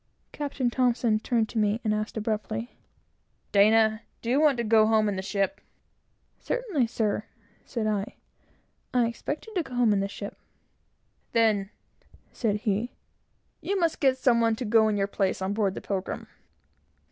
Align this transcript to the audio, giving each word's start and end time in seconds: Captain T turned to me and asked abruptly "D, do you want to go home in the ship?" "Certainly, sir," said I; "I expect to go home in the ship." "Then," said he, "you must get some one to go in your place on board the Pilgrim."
Captain 0.31 0.71
T 0.71 1.19
turned 1.19 1.49
to 1.49 1.59
me 1.59 1.79
and 1.83 1.93
asked 1.93 2.17
abruptly 2.17 2.71
"D, 3.51 3.69
do 4.23 4.31
you 4.31 4.41
want 4.41 4.57
to 4.57 4.63
go 4.63 4.87
home 4.87 5.07
in 5.07 5.15
the 5.15 5.21
ship?" 5.21 5.61
"Certainly, 6.39 6.87
sir," 6.87 7.25
said 7.65 7.85
I; 7.85 8.15
"I 8.95 9.05
expect 9.05 9.43
to 9.43 9.61
go 9.61 9.75
home 9.75 9.93
in 9.93 9.99
the 9.99 10.07
ship." 10.07 10.39
"Then," 11.33 11.69
said 12.33 12.61
he, 12.61 12.93
"you 13.61 13.79
must 13.79 13.99
get 13.99 14.17
some 14.17 14.41
one 14.41 14.55
to 14.55 14.65
go 14.65 14.87
in 14.87 14.97
your 14.97 15.05
place 15.05 15.39
on 15.39 15.53
board 15.53 15.75
the 15.75 15.81
Pilgrim." 15.81 16.25